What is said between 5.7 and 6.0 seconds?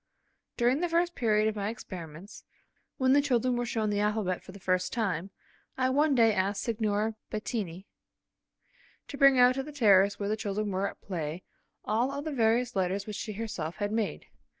I